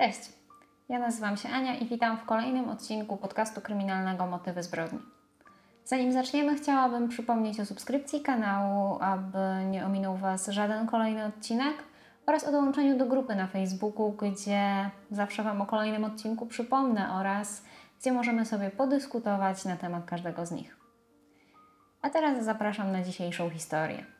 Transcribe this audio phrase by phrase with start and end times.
[0.00, 0.32] Cześć,
[0.88, 4.98] ja nazywam się Ania i witam w kolejnym odcinku podcastu kryminalnego Motywy zbrodni.
[5.84, 11.74] Zanim zaczniemy, chciałabym przypomnieć o subskrypcji kanału, aby nie ominął Was żaden kolejny odcinek
[12.26, 17.62] oraz o dołączeniu do grupy na Facebooku, gdzie zawsze Wam o kolejnym odcinku przypomnę oraz
[18.00, 20.76] gdzie możemy sobie podyskutować na temat każdego z nich.
[22.02, 24.19] A teraz zapraszam na dzisiejszą historię.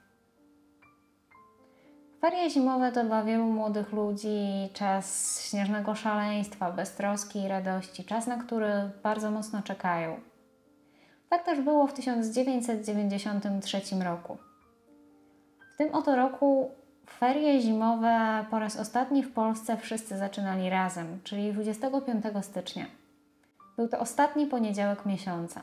[2.20, 8.36] Ferie zimowe to dla wielu młodych ludzi czas śnieżnego szaleństwa, beztroski i radości, czas, na
[8.36, 10.20] który bardzo mocno czekają.
[11.28, 14.36] Tak też było w 1993 roku.
[15.74, 16.70] W tym oto roku
[17.10, 22.86] ferie zimowe po raz ostatni w Polsce wszyscy zaczynali razem, czyli 25 stycznia.
[23.76, 25.60] Był to ostatni poniedziałek miesiąca.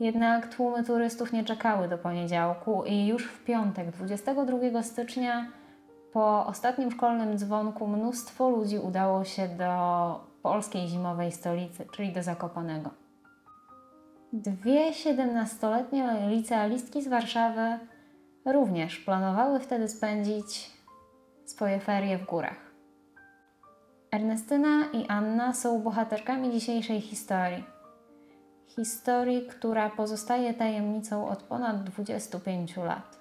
[0.00, 5.46] Jednak tłumy turystów nie czekały do poniedziałku i już w piątek, 22 stycznia,
[6.12, 12.90] po ostatnim szkolnym dzwonku, mnóstwo ludzi udało się do polskiej zimowej stolicy, czyli do Zakopanego.
[14.32, 17.78] Dwie 17-letnie licealistki z Warszawy
[18.44, 20.70] również planowały wtedy spędzić
[21.44, 22.70] swoje ferie w górach.
[24.12, 27.79] Ernestyna i Anna są bohaterkami dzisiejszej historii
[28.76, 33.20] historii, która pozostaje tajemnicą od ponad 25 lat.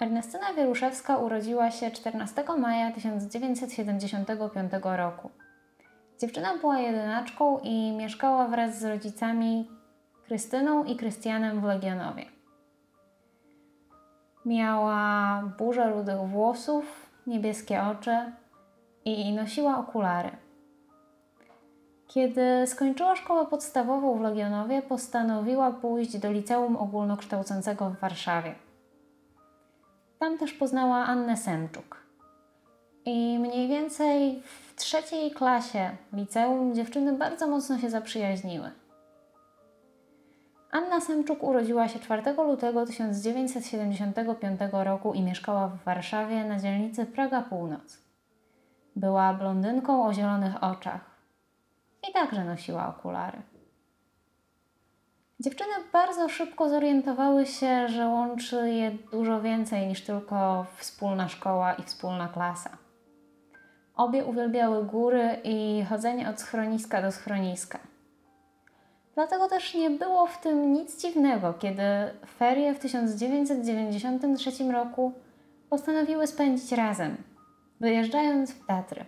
[0.00, 5.30] Ernestyna Wieruszewska urodziła się 14 maja 1975 roku.
[6.20, 9.70] Dziewczyna była jedynaczką i mieszkała wraz z rodzicami
[10.26, 12.24] Krystyną i Krystianem w Legionowie.
[14.46, 18.32] Miała burzę rudych włosów, niebieskie oczy
[19.04, 20.43] i nosiła okulary.
[22.14, 28.54] Kiedy skończyła szkołę podstawową w Legionowie, postanowiła pójść do liceum ogólnokształcącego w Warszawie.
[30.18, 31.96] Tam też poznała Annę Semczuk.
[33.04, 38.70] I mniej więcej w trzeciej klasie liceum dziewczyny bardzo mocno się zaprzyjaźniły.
[40.70, 47.42] Anna Semczuk urodziła się 4 lutego 1975 roku i mieszkała w Warszawie na dzielnicy Praga
[47.42, 47.98] Północ.
[48.96, 51.13] Była blondynką o zielonych oczach
[52.08, 53.42] i także nosiła okulary.
[55.40, 61.82] Dziewczyny bardzo szybko zorientowały się, że łączy je dużo więcej niż tylko wspólna szkoła i
[61.82, 62.70] wspólna klasa.
[63.96, 67.78] Obie uwielbiały góry i chodzenie od schroniska do schroniska.
[69.14, 71.82] Dlatego też nie było w tym nic dziwnego, kiedy
[72.38, 75.12] ferie w 1993 roku
[75.70, 77.16] postanowiły spędzić razem,
[77.80, 79.04] wyjeżdżając w Tatry.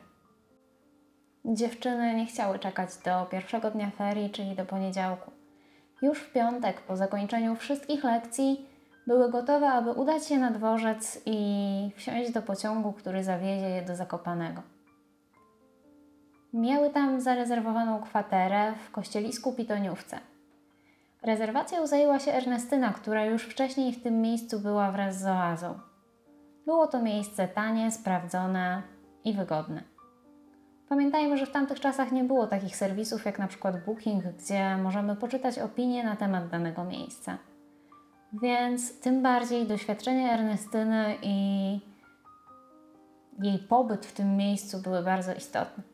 [1.54, 5.30] Dziewczyny nie chciały czekać do pierwszego dnia ferii, czyli do poniedziałku.
[6.02, 8.66] Już w piątek, po zakończeniu wszystkich lekcji,
[9.06, 13.96] były gotowe, aby udać się na dworzec i wsiąść do pociągu, który zawiezie je do
[13.96, 14.62] Zakopanego.
[16.52, 20.18] Miały tam zarezerwowaną kwaterę w kościelisku Pitoniówce.
[21.22, 25.78] Rezerwacją zajęła się Ernestyna, która już wcześniej w tym miejscu była wraz z oazą.
[26.64, 28.82] Było to miejsce tanie, sprawdzone
[29.24, 29.95] i wygodne.
[30.88, 35.16] Pamiętajmy, że w tamtych czasach nie było takich serwisów jak na przykład Booking, gdzie możemy
[35.16, 37.38] poczytać opinie na temat danego miejsca.
[38.32, 41.80] Więc tym bardziej doświadczenie Ernestyny i
[43.42, 45.84] jej pobyt w tym miejscu były bardzo istotne.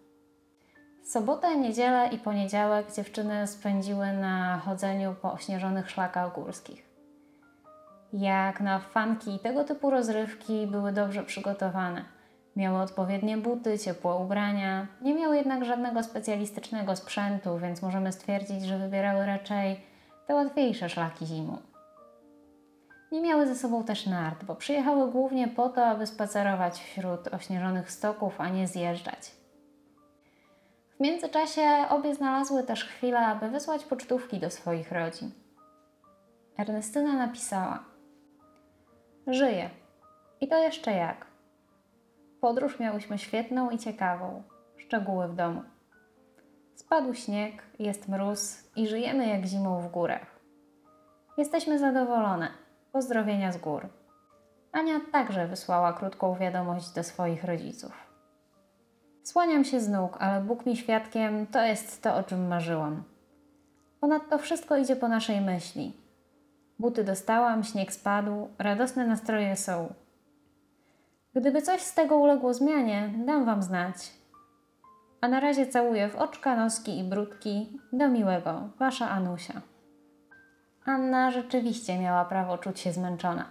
[1.05, 6.87] Sobotę, niedzielę i poniedziałek dziewczyny spędziły na chodzeniu po ośnieżonych szlakach górskich.
[8.13, 12.05] Jak na fanki tego typu rozrywki były dobrze przygotowane–
[12.57, 18.79] Miały odpowiednie buty, ciepłe ubrania, nie miały jednak żadnego specjalistycznego sprzętu, więc możemy stwierdzić, że
[18.79, 19.81] wybierały raczej
[20.27, 21.59] te łatwiejsze szlaki zimą.
[23.13, 27.91] Nie miały ze sobą też nart, bo przyjechały głównie po to, aby spacerować wśród ośnieżonych
[27.91, 29.33] stoków, a nie zjeżdżać.
[30.97, 35.31] W międzyczasie obie znalazły też chwilę, aby wysłać pocztówki do swoich rodzin.
[36.59, 37.85] Ernestyna napisała:
[39.27, 39.71] Żyję.
[40.41, 41.32] I to jeszcze jak.
[42.43, 44.43] Podróż miałyśmy świetną i ciekawą.
[44.77, 45.63] Szczegóły w domu.
[46.75, 50.41] Spadł śnieg, jest mróz i żyjemy jak zimą w górach.
[51.39, 52.49] Jesteśmy zadowolone.
[52.93, 53.89] Pozdrowienia z gór.
[54.73, 57.93] Ania także wysłała krótką wiadomość do swoich rodziców.
[59.23, 63.03] Słaniam się z nóg, ale Bóg mi świadkiem, to jest to, o czym marzyłam.
[64.01, 65.97] Ponadto wszystko idzie po naszej myśli.
[66.79, 70.02] Buty dostałam, śnieg spadł, radosne nastroje są.
[71.35, 74.13] Gdyby coś z tego uległo zmianie, dam Wam znać.
[75.21, 77.79] A na razie całuję w oczka, noski i brudki.
[77.93, 79.61] Do miłego, Wasza Anusia.
[80.85, 83.45] Anna rzeczywiście miała prawo czuć się zmęczona.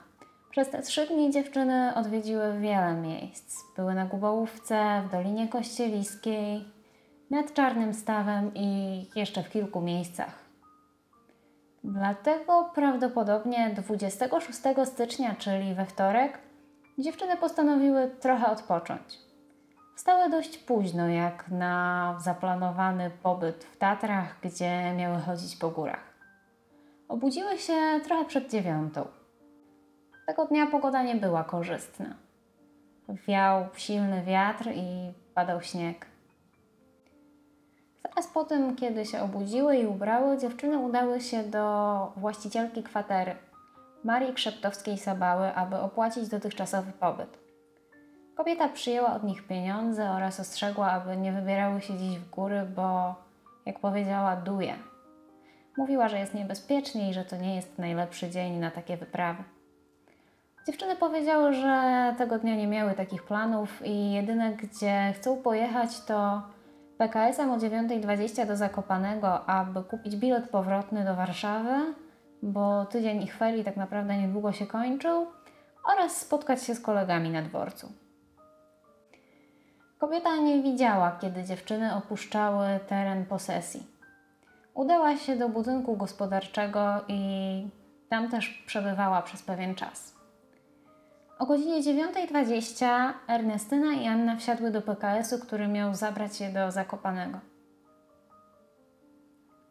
[0.49, 3.57] Przez te trzy dni dziewczyny odwiedziły wiele miejsc.
[3.75, 6.65] Były na Gubałówce, w Dolinie Kościeliskiej,
[7.29, 10.45] nad Czarnym Stawem i jeszcze w kilku miejscach.
[11.83, 16.50] Dlatego prawdopodobnie 26 stycznia, czyli we wtorek,
[16.97, 19.19] dziewczyny postanowiły trochę odpocząć.
[19.95, 26.13] Wstały dość późno, jak na zaplanowany pobyt w Tatrach, gdzie miały chodzić po górach.
[27.07, 27.73] Obudziły się
[28.03, 29.07] trochę przed dziewiątą.
[30.27, 32.15] Tego dnia pogoda nie była korzystna.
[33.27, 36.05] Wiał silny wiatr i padał śnieg.
[38.03, 43.35] Zaraz po tym, kiedy się obudziły i ubrały, dziewczyny udały się do właścicielki kwatery,
[44.03, 47.39] Marii Krzeptowskiej-Sabały, aby opłacić dotychczasowy pobyt.
[48.35, 53.15] Kobieta przyjęła od nich pieniądze oraz ostrzegła, aby nie wybierały się dziś w góry, bo,
[53.65, 54.73] jak powiedziała, duje.
[55.77, 59.43] Mówiła, że jest niebezpiecznie i że to nie jest najlepszy dzień na takie wyprawy.
[60.67, 66.41] Dziewczyny powiedziały, że tego dnia nie miały takich planów i jedyne, gdzie chcą pojechać, to
[66.97, 71.93] PKS-em o 9.20 do Zakopanego, aby kupić bilet powrotny do Warszawy,
[72.41, 75.27] bo tydzień ich ferii tak naprawdę niedługo się kończył,
[75.93, 77.91] oraz spotkać się z kolegami na dworcu.
[79.97, 83.87] Kobieta nie widziała, kiedy dziewczyny opuszczały teren posesji.
[84.73, 87.21] Udała się do budynku gospodarczego i
[88.09, 90.15] tam też przebywała przez pewien czas.
[91.39, 97.50] O godzinie 9.20 Ernestyna i Anna wsiadły do PKS-u, który miał zabrać je do Zakopanego.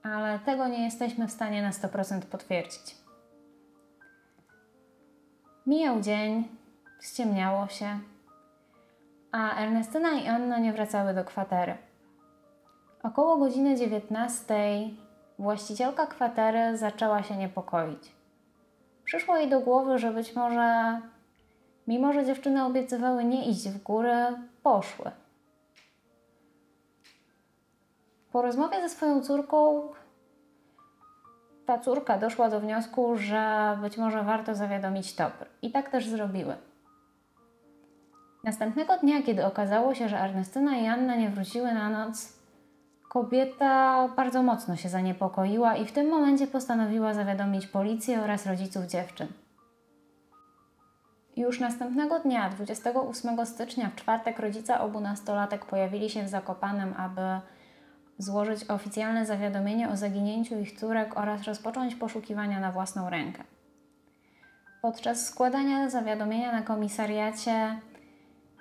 [0.02, 2.96] Ale tego nie jesteśmy w stanie na 100% potwierdzić.
[5.66, 6.48] Mijał dzień,
[7.00, 7.98] ściemniało się,
[9.32, 11.76] a Ernestyna i Anna nie wracały do kwatery.
[13.02, 14.54] Około godziny 19
[15.38, 18.12] właścicielka kwatery zaczęła się niepokoić.
[19.04, 21.00] Przyszło jej do głowy, że być może
[21.90, 24.32] Mimo, że dziewczyny obiecywały nie iść w górę,
[24.62, 25.10] poszły.
[28.32, 29.88] Po rozmowie ze swoją córką,
[31.66, 35.46] ta córka doszła do wniosku, że być może warto zawiadomić Topr.
[35.62, 36.56] I tak też zrobiły.
[38.44, 42.32] Następnego dnia, kiedy okazało się, że Ernestyna i Anna nie wróciły na noc,
[43.08, 49.26] kobieta bardzo mocno się zaniepokoiła i w tym momencie postanowiła zawiadomić policję oraz rodziców dziewczyn.
[51.36, 57.20] Już następnego dnia, 28 stycznia, w czwartek, rodzice obu nastolatek pojawili się w Zakopanem, aby
[58.22, 63.44] złożyć oficjalne zawiadomienie o zaginięciu ich córek oraz rozpocząć poszukiwania na własną rękę.
[64.82, 67.80] Podczas składania zawiadomienia na komisariacie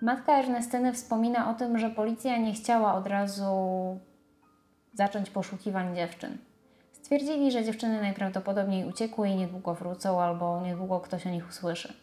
[0.01, 3.53] matka Ernestyny wspomina o tym, że policja nie chciała od razu
[4.93, 6.37] zacząć poszukiwań dziewczyn.
[6.91, 11.93] Stwierdzili, że dziewczyny najprawdopodobniej uciekły i niedługo wrócą albo niedługo ktoś o nich usłyszy.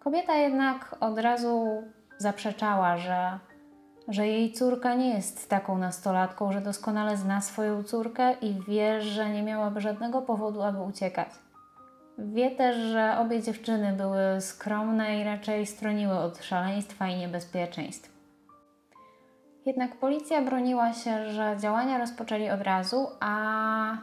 [0.00, 1.82] Kobieta jednak od razu
[2.18, 3.38] zaprzeczała, że,
[4.10, 9.30] że jej córka nie jest taką nastolatką, że doskonale zna swoją córkę i wie, że
[9.30, 11.28] nie miałaby żadnego powodu, aby uciekać.
[12.18, 18.10] Wie też, że obie dziewczyny były skromne i raczej stroniły od szaleństwa i niebezpieczeństw.
[19.66, 23.96] Jednak policja broniła się, że działania rozpoczęli od razu, a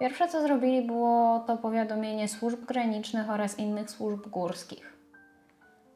[0.00, 4.98] pierwsze co zrobili było to powiadomienie służb granicznych oraz innych służb górskich.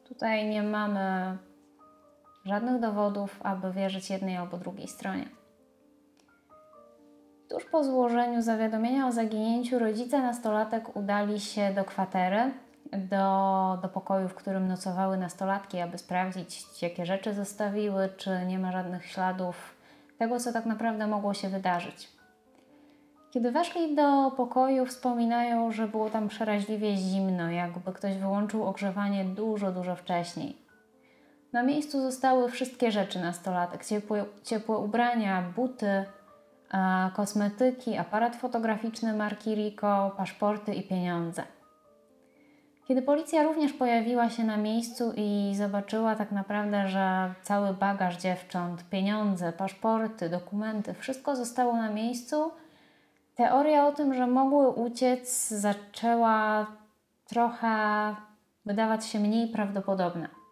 [0.03, 1.37] Tutaj nie mamy
[2.45, 5.25] żadnych dowodów, aby wierzyć jednej albo drugiej stronie.
[7.49, 12.51] Tuż po złożeniu zawiadomienia o zaginięciu rodzice nastolatek udali się do kwatery,
[12.97, 18.71] do, do pokoju, w którym nocowały nastolatki, aby sprawdzić, jakie rzeczy zostawiły, czy nie ma
[18.71, 19.75] żadnych śladów
[20.17, 22.09] tego, co tak naprawdę mogło się wydarzyć.
[23.31, 29.71] Kiedy weszli do pokoju, wspominają, że było tam przeraźliwie zimno, jakby ktoś wyłączył ogrzewanie dużo,
[29.71, 30.62] dużo wcześniej.
[31.53, 36.05] Na miejscu zostały wszystkie rzeczy nastolatek: ciepłe, ciepłe ubrania, buty,
[36.69, 41.43] a, kosmetyki, aparat fotograficzny marki Rico, paszporty i pieniądze.
[42.87, 48.89] Kiedy policja również pojawiła się na miejscu i zobaczyła tak naprawdę, że cały bagaż dziewcząt,
[48.89, 52.51] pieniądze, paszporty, dokumenty, wszystko zostało na miejscu,
[53.35, 56.67] Teoria o tym, że mogły uciec, zaczęła
[57.25, 57.69] trochę
[58.65, 60.42] wydawać się mniej prawdopodobna.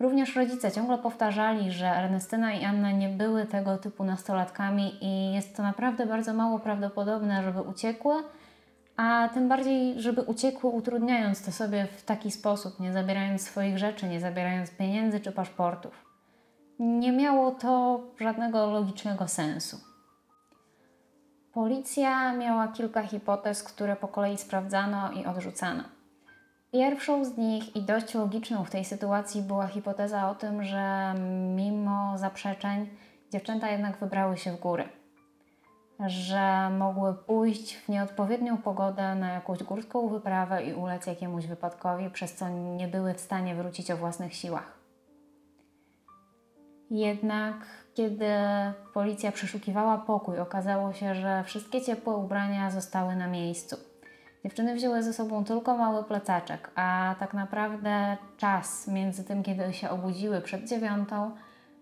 [0.00, 5.56] Również rodzice ciągle powtarzali, że Ernestyna i Anna nie były tego typu nastolatkami i jest
[5.56, 8.14] to naprawdę bardzo mało prawdopodobne, żeby uciekły,
[8.96, 14.08] a tym bardziej, żeby uciekły, utrudniając to sobie w taki sposób, nie zabierając swoich rzeczy,
[14.08, 16.04] nie zabierając pieniędzy czy paszportów.
[16.78, 19.80] Nie miało to żadnego logicznego sensu.
[21.52, 25.97] Policja miała kilka hipotez, które po kolei sprawdzano i odrzucano.
[26.72, 31.14] Pierwszą z nich i dość logiczną w tej sytuacji była hipoteza o tym, że
[31.56, 32.88] mimo zaprzeczeń
[33.30, 34.88] dziewczęta jednak wybrały się w góry.
[36.06, 42.34] Że mogły pójść w nieodpowiednią pogodę na jakąś górską wyprawę i ulec jakiemuś wypadkowi, przez
[42.34, 44.78] co nie były w stanie wrócić o własnych siłach.
[46.90, 47.54] Jednak
[47.94, 48.30] kiedy
[48.94, 53.87] policja przeszukiwała pokój, okazało się, że wszystkie ciepłe ubrania zostały na miejscu.
[54.44, 59.90] Dziewczyny wzięły ze sobą tylko mały plecaczek, a tak naprawdę czas między tym, kiedy się
[59.90, 61.30] obudziły przed dziewiątą,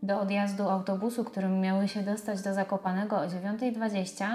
[0.03, 4.27] do odjazdu autobusu, którym miały się dostać do Zakopanego o 9.20,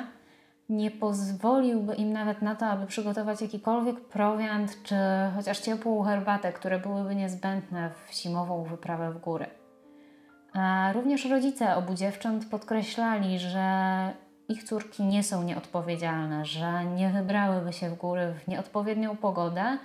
[0.69, 4.95] nie pozwoliłby im nawet na to, aby przygotować jakikolwiek prowiant czy
[5.35, 9.45] chociaż ciepłą herbatę, które byłyby niezbędne w zimową wyprawę w góry.
[10.53, 13.61] A również rodzice obu dziewcząt podkreślali, że
[14.51, 19.77] ich córki nie są nieodpowiedzialne, że nie wybrałyby się w góry w nieodpowiednią pogodę,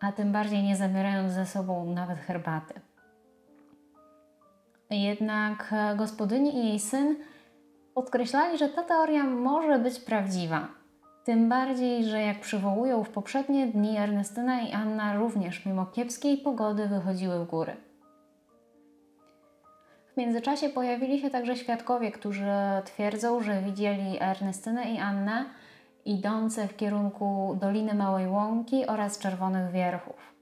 [0.00, 2.80] a tym bardziej nie zabierając ze sobą nawet herbaty.
[4.90, 7.16] Jednak gospodyni i jej syn
[7.94, 10.68] podkreślali, że ta teoria może być prawdziwa.
[11.24, 16.88] Tym bardziej, że jak przywołują w poprzednie dni, Ernestyna i Anna również mimo kiepskiej pogody
[16.88, 17.76] wychodziły w góry.
[20.16, 22.46] W międzyczasie pojawili się także świadkowie, którzy
[22.84, 25.44] twierdzą, że widzieli Ernestynę i Annę
[26.04, 30.34] idące w kierunku Doliny Małej Łąki oraz Czerwonych Wierchów.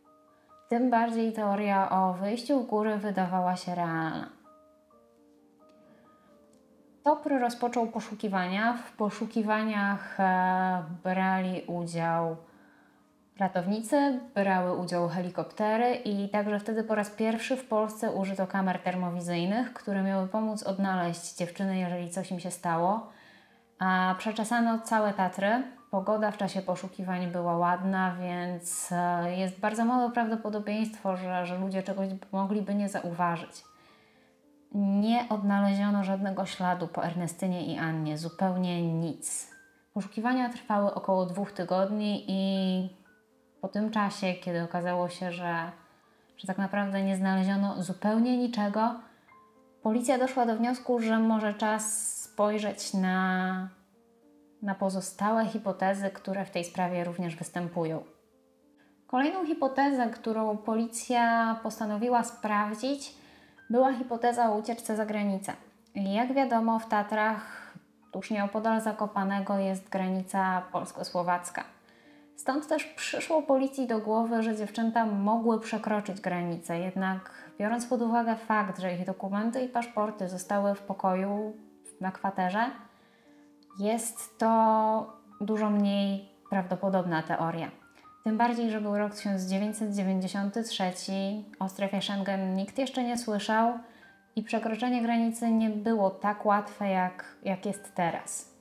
[0.69, 4.29] Tym bardziej teoria o wyjściu w góry wydawała się realna.
[7.03, 8.73] Topr rozpoczął poszukiwania.
[8.73, 12.37] W poszukiwaniach e, brali udział
[13.39, 19.73] Ratownicy brały udział helikoptery i także wtedy po raz pierwszy w Polsce użyto kamer termowizyjnych,
[19.73, 23.11] które miały pomóc odnaleźć dziewczyny, jeżeli coś im się stało.
[23.79, 25.63] A przeczesano całe Tatry.
[25.91, 31.83] Pogoda w czasie poszukiwań była ładna, więc e, jest bardzo małe prawdopodobieństwo, że, że ludzie
[31.83, 33.65] czegoś mogliby nie zauważyć.
[34.75, 39.51] Nie odnaleziono żadnego śladu po Ernestynie i Annie, zupełnie nic.
[39.95, 43.04] Poszukiwania trwały około dwóch tygodni i
[43.65, 45.71] po tym czasie, kiedy okazało się, że,
[46.37, 48.95] że tak naprawdę nie znaleziono zupełnie niczego,
[49.83, 53.69] policja doszła do wniosku, że może czas spojrzeć na,
[54.63, 58.05] na pozostałe hipotezy, które w tej sprawie również występują.
[59.07, 63.15] Kolejną hipotezę, którą policja postanowiła sprawdzić,
[63.71, 65.53] była hipoteza o ucieczce za granicę.
[65.95, 67.75] Jak wiadomo, w Tatrach,
[68.13, 71.74] tuż nieopodal Zakopanego, jest granica polsko-słowacka.
[72.37, 78.37] Stąd też przyszło policji do głowy, że dziewczęta mogły przekroczyć granicę, jednak biorąc pod uwagę
[78.37, 81.53] fakt, że ich dokumenty i paszporty zostały w pokoju
[82.01, 82.71] na kwaterze,
[83.79, 87.71] jest to dużo mniej prawdopodobna teoria.
[88.25, 90.93] Tym bardziej, że był rok 1993,
[91.59, 93.79] o strefie Schengen nikt jeszcze nie słyszał
[94.37, 98.54] i przekroczenie granicy nie było tak łatwe, jak, jak jest teraz.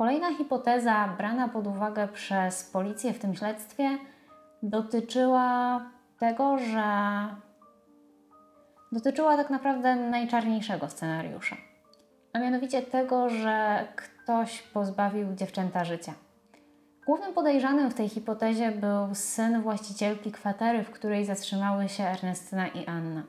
[0.00, 3.98] Kolejna hipoteza brana pod uwagę przez policję w tym śledztwie
[4.62, 5.80] dotyczyła
[6.18, 6.84] tego, że
[8.92, 11.56] dotyczyła tak naprawdę najczarniejszego scenariusza.
[12.32, 16.12] A mianowicie tego, że ktoś pozbawił dziewczęta życia.
[17.06, 22.86] Głównym podejrzanym w tej hipotezie był syn właścicielki kwatery, w której zatrzymały się Ernestyna i
[22.86, 23.22] Anna.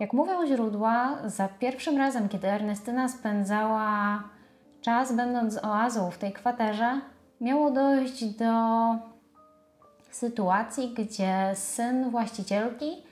[0.00, 4.22] Jak mówią źródła, za pierwszym razem, kiedy Ernestyna spędzała
[4.84, 7.00] czas, będąc oazą w tej kwaterze,
[7.40, 8.52] miało dojść do
[10.10, 13.02] sytuacji, gdzie syn właścicielki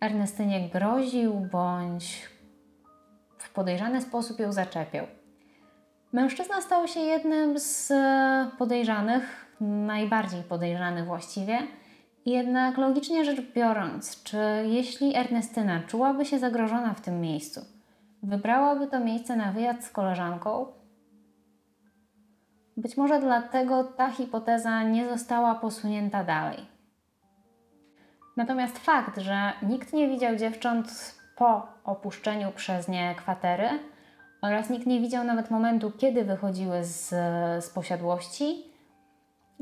[0.00, 2.28] Ernestynie groził bądź
[3.38, 5.06] w podejrzany sposób ją zaczepiał.
[6.12, 7.92] Mężczyzna stał się jednym z
[8.58, 11.58] podejrzanych, najbardziej podejrzanych właściwie.
[12.26, 17.60] Jednak logicznie rzecz biorąc, czy jeśli Ernestyna czułaby się zagrożona w tym miejscu,
[18.22, 20.66] wybrałaby to miejsce na wyjazd z koleżanką,
[22.76, 26.66] być może dlatego ta hipoteza nie została posunięta dalej.
[28.36, 33.68] Natomiast fakt, że nikt nie widział dziewcząt po opuszczeniu przez nie kwatery
[34.42, 37.08] oraz nikt nie widział nawet momentu, kiedy wychodziły z,
[37.64, 38.64] z posiadłości,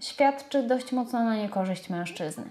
[0.00, 2.44] świadczy dość mocno na niekorzyść mężczyzny.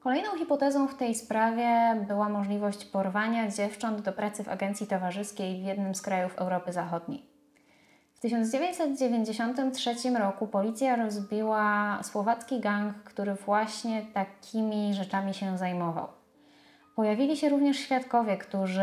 [0.00, 5.64] Kolejną hipotezą w tej sprawie była możliwość porwania dziewcząt do pracy w agencji towarzyskiej w
[5.64, 7.35] jednym z krajów Europy Zachodniej.
[8.26, 16.08] W 1993 roku policja rozbiła słowacki gang, który właśnie takimi rzeczami się zajmował.
[16.96, 18.82] Pojawili się również świadkowie, którzy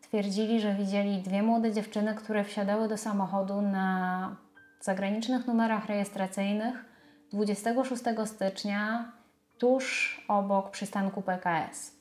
[0.00, 4.36] twierdzili, że widzieli dwie młode dziewczyny, które wsiadały do samochodu na
[4.80, 6.84] zagranicznych numerach rejestracyjnych
[7.32, 9.12] 26 stycznia
[9.58, 11.96] tuż obok przystanku PKS.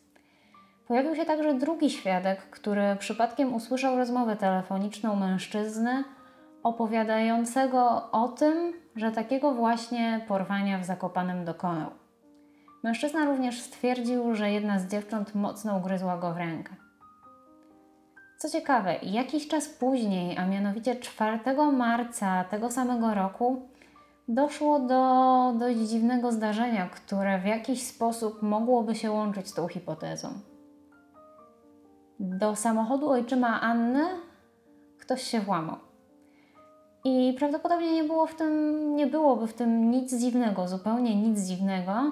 [0.88, 6.04] Pojawił się także drugi świadek, który przypadkiem usłyszał rozmowę telefoniczną mężczyzny
[6.64, 11.90] opowiadającego o tym, że takiego właśnie porwania w Zakopanem dokonał.
[12.84, 16.76] Mężczyzna również stwierdził, że jedna z dziewcząt mocno ugryzła go w rękę.
[18.38, 21.40] Co ciekawe, jakiś czas później, a mianowicie 4
[21.72, 23.62] marca tego samego roku,
[24.28, 30.30] doszło do dość dziwnego zdarzenia, które w jakiś sposób mogłoby się łączyć z tą hipotezą.
[32.20, 34.06] Do samochodu ojczyma Anny
[35.00, 35.89] ktoś się włamał.
[37.04, 42.12] I prawdopodobnie nie, było w tym, nie byłoby w tym nic dziwnego, zupełnie nic dziwnego,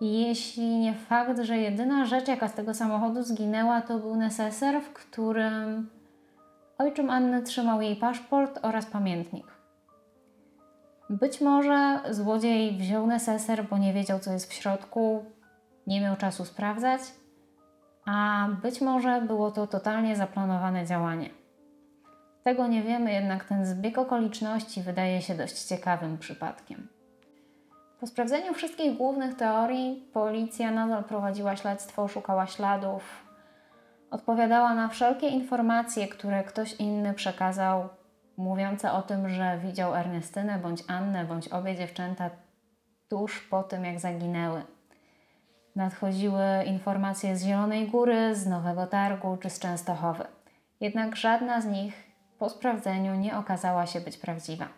[0.00, 4.92] jeśli nie fakt, że jedyna rzecz, jaka z tego samochodu zginęła, to był neseser, w
[4.92, 5.90] którym
[6.78, 9.46] ojczym Anny trzymał jej paszport oraz pamiętnik.
[11.10, 15.24] Być może złodziej wziął neseser, bo nie wiedział, co jest w środku,
[15.86, 17.00] nie miał czasu sprawdzać,
[18.06, 21.39] a być może było to totalnie zaplanowane działanie.
[22.42, 26.88] Tego nie wiemy, jednak ten zbieg okoliczności wydaje się dość ciekawym przypadkiem.
[28.00, 33.26] Po sprawdzeniu wszystkich głównych teorii, policja nadal prowadziła śledztwo, szukała śladów,
[34.10, 37.88] odpowiadała na wszelkie informacje, które ktoś inny przekazał,
[38.36, 42.30] mówiące o tym, że widział Ernestynę bądź Annę, bądź obie dziewczęta
[43.08, 44.62] tuż po tym, jak zaginęły.
[45.76, 50.24] Nadchodziły informacje z Zielonej Góry, z Nowego Targu czy z Częstochowy.
[50.80, 52.09] Jednak żadna z nich
[52.40, 54.68] po sprawdzeniu nie okazała się być prawdziwa.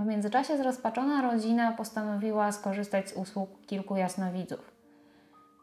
[0.00, 4.72] W międzyczasie zrozpaczona rodzina postanowiła skorzystać z usług kilku jasnowidzów.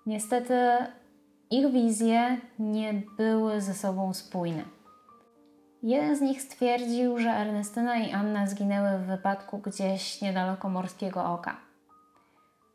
[0.06, 0.58] Niestety
[1.52, 4.64] ich wizje nie były ze sobą spójne.
[5.84, 11.58] Jeden z nich stwierdził, że Ernestyna i Anna zginęły w wypadku gdzieś niedaleko Morskiego Oka.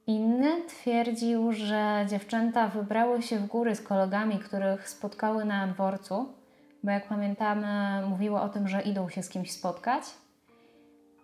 [0.06, 6.41] Inny twierdził, że dziewczęta wybrały się w góry z kolegami, których spotkały na dworcu,
[6.82, 10.04] bo jak pamiętamy, mówiły o tym, że idą się z kimś spotkać–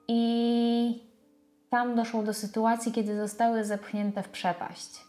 [0.08, 1.08] i
[1.70, 5.04] tam doszło do sytuacji, kiedy zostały zepchnięte w przepaść.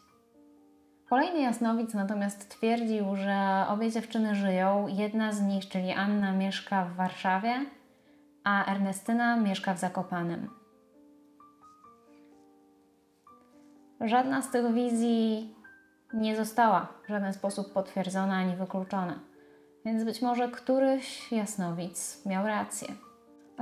[1.10, 4.88] Kolejny jasnowic natomiast twierdził, że obie dziewczyny żyją.
[4.88, 7.66] Jedna z nich, czyli Anna, mieszka w Warszawie,
[8.44, 10.50] a Ernestyna mieszka w Zakopanem.
[14.02, 15.56] Żadna z tych wizji
[16.14, 19.20] nie została w żaden sposób potwierdzona ani wykluczona,
[19.86, 22.88] więc być może któryś jasnowic miał rację.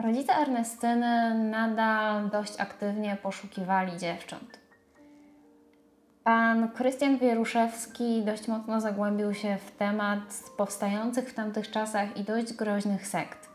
[0.03, 4.59] Rodzice Ernestyny nadal dość aktywnie poszukiwali dziewcząt.
[6.23, 12.53] Pan Krystian Wieruszewski dość mocno zagłębił się w temat powstających w tamtych czasach i dość
[12.53, 13.49] groźnych sekt.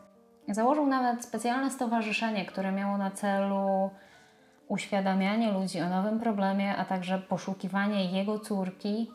[0.48, 3.90] Założył nawet specjalne stowarzyszenie, które miało na celu
[4.68, 9.10] uświadamianie ludzi o nowym problemie, a także poszukiwanie jego córki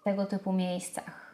[0.00, 1.27] w tego typu miejscach.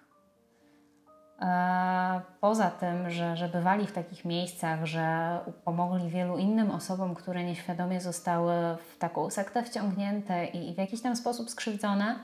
[2.41, 8.01] Poza tym, że, że bywali w takich miejscach, że pomogli wielu innym osobom, które nieświadomie
[8.01, 12.19] zostały w taką sektę wciągnięte i w jakiś tam sposób skrzywdzone,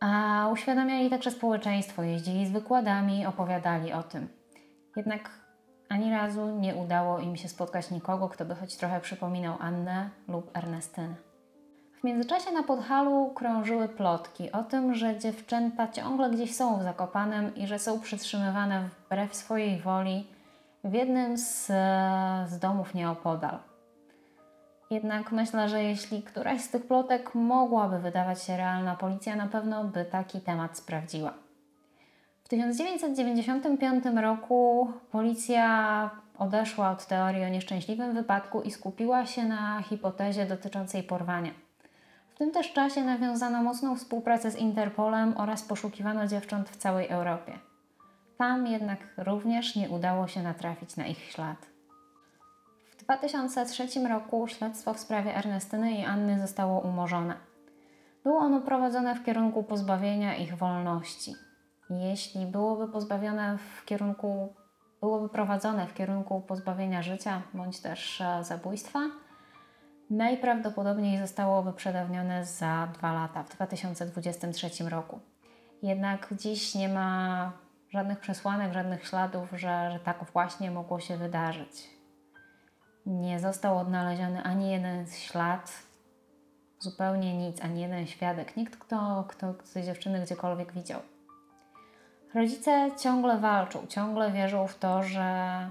[0.00, 4.28] a uświadamiali także społeczeństwo, jeździli z wykładami, opowiadali o tym.
[4.96, 5.30] Jednak
[5.88, 10.56] ani razu nie udało im się spotkać nikogo, kto by choć trochę przypominał Annę lub
[10.56, 11.33] Ernestynę.
[12.04, 17.54] W międzyczasie na Podhalu krążyły plotki o tym, że dziewczęta ciągle gdzieś są w Zakopanem
[17.56, 20.26] i że są przytrzymywane wbrew swojej woli
[20.84, 21.66] w jednym z,
[22.46, 23.58] z domów nieopodal.
[24.90, 29.84] Jednak myślę, że jeśli któraś z tych plotek mogłaby wydawać się realna, policja na pewno
[29.84, 31.34] by taki temat sprawdziła.
[32.44, 40.46] W 1995 roku policja odeszła od teorii o nieszczęśliwym wypadku i skupiła się na hipotezie
[40.46, 41.63] dotyczącej porwania.
[42.34, 47.58] W tym też czasie nawiązano mocną współpracę z Interpolem oraz poszukiwano dziewcząt w całej Europie.
[48.38, 51.56] Tam jednak również nie udało się natrafić na ich ślad.
[52.90, 57.34] W 2003 roku śledztwo w sprawie Ernestyny i Anny zostało umorzone.
[58.24, 61.34] Było ono prowadzone w kierunku pozbawienia ich wolności.
[61.90, 64.54] Jeśli byłoby pozbawione w kierunku,
[65.00, 69.00] byłoby prowadzone w kierunku pozbawienia życia bądź też e, zabójstwa,
[70.16, 75.20] najprawdopodobniej zostałoby przedawnione za dwa lata, w 2023 roku.
[75.82, 77.52] Jednak dziś nie ma
[77.90, 81.90] żadnych przesłanek, żadnych śladów, że, że tak właśnie mogło się wydarzyć.
[83.06, 85.72] Nie został odnaleziony ani jeden ślad,
[86.78, 91.00] zupełnie nic, ani jeden świadek, nikt, kto, kto te dziewczyny gdziekolwiek widział.
[92.34, 95.70] Rodzice ciągle walczą, ciągle wierzą w to, że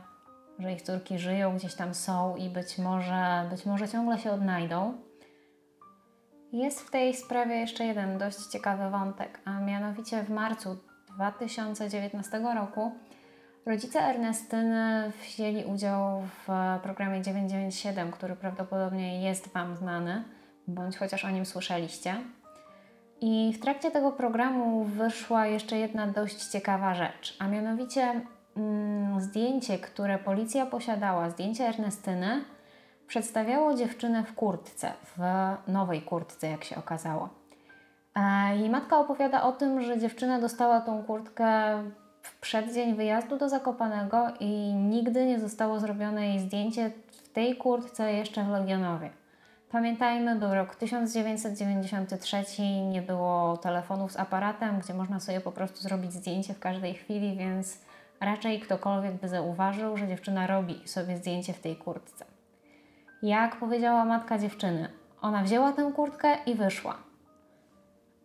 [0.60, 4.94] że ich córki żyją, gdzieś tam są i być może, być może ciągle się odnajdą.
[6.52, 10.78] Jest w tej sprawie jeszcze jeden dość ciekawy wątek, a mianowicie w marcu
[11.16, 12.92] 2019 roku
[13.66, 16.48] rodzice Ernestyny wzięli udział w
[16.84, 20.24] programie 997, który prawdopodobnie jest Wam znany,
[20.68, 22.16] bądź chociaż o nim słyszeliście.
[23.22, 28.22] I w trakcie tego programu wyszła jeszcze jedna dość ciekawa rzecz, a mianowicie
[29.20, 32.44] zdjęcie, które policja posiadała, zdjęcie Ernestyny,
[33.08, 35.22] przedstawiało dziewczynę w kurtce, w
[35.68, 37.30] nowej kurtce, jak się okazało.
[38.16, 41.44] E, Jej matka opowiada o tym, że dziewczyna dostała tą kurtkę
[42.22, 48.14] w przeddzień wyjazdu do Zakopanego i nigdy nie zostało zrobione jej zdjęcie w tej kurtce
[48.14, 49.10] jeszcze w Legionowie.
[49.72, 52.62] Pamiętajmy, był rok 1993,
[52.92, 57.38] nie było telefonów z aparatem, gdzie można sobie po prostu zrobić zdjęcie w każdej chwili,
[57.38, 57.78] więc
[58.26, 62.26] raczej ktokolwiek by zauważył, że dziewczyna robi sobie zdjęcie w tej kurtce.
[63.24, 64.90] Jak powiedziała matka dziewczyny,
[65.22, 66.98] ona wzięła tę kurtkę i wyszła.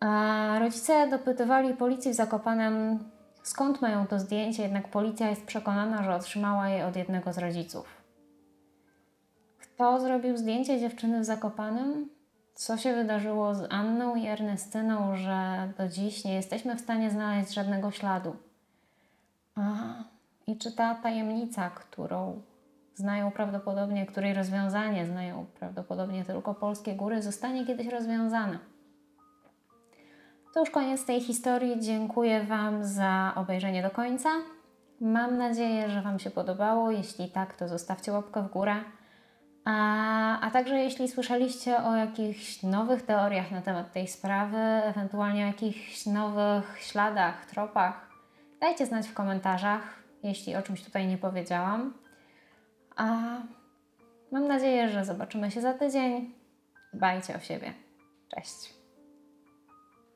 [0.01, 2.99] A rodzice dopytywali policji w Zakopanem,
[3.43, 8.03] skąd mają to zdjęcie, jednak policja jest przekonana, że otrzymała je od jednego z rodziców.
[9.59, 12.09] Kto zrobił zdjęcie dziewczyny w Zakopanem?
[12.55, 17.53] Co się wydarzyło z Anną i Ernestyną, że do dziś nie jesteśmy w stanie znaleźć
[17.53, 18.37] żadnego śladu?
[19.59, 20.05] A,
[20.47, 22.43] i czy ta tajemnica, którą
[22.95, 28.59] znają prawdopodobnie, której rozwiązanie znają prawdopodobnie tylko polskie góry, zostanie kiedyś rozwiązana?
[30.55, 31.81] To już koniec tej historii.
[31.81, 34.29] Dziękuję Wam za obejrzenie do końca.
[35.01, 36.91] Mam nadzieję, że Wam się podobało.
[36.91, 38.75] Jeśli tak, to zostawcie łapkę w górę.
[39.65, 45.47] A, a także jeśli słyszeliście o jakichś nowych teoriach na temat tej sprawy, ewentualnie o
[45.47, 48.08] jakichś nowych śladach, tropach,
[48.61, 51.95] dajcie znać w komentarzach, jeśli o czymś tutaj nie powiedziałam.
[52.97, 53.07] A
[54.33, 56.35] mam nadzieję, że zobaczymy się za tydzień.
[56.95, 57.75] Dbajcie o siebie.
[58.35, 58.78] Cześć.